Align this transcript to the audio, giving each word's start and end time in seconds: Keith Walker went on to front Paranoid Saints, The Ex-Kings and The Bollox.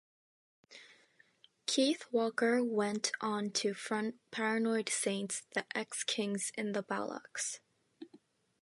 Keith 1.67 2.07
Walker 2.09 2.63
went 2.63 3.11
on 3.21 3.51
to 3.51 3.75
front 3.75 4.15
Paranoid 4.31 4.89
Saints, 4.89 5.43
The 5.53 5.63
Ex-Kings 5.77 6.51
and 6.57 6.73
The 6.73 6.81
Bollox. 6.81 7.59